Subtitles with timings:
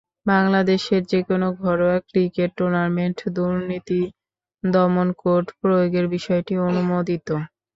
[0.25, 4.01] বাংলাদেশের যেকোনো ঘরোয়া ক্রিকেট টুর্নামেন্টে দুর্নীতি
[4.63, 7.27] দমন কোড প্রয়োগের বিষয়টি অনুমোদিত।